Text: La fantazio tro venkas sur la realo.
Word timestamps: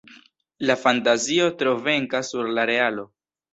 La 0.69 0.75
fantazio 0.85 1.51
tro 1.61 1.75
venkas 1.89 2.35
sur 2.35 2.53
la 2.61 2.67
realo. 2.73 3.09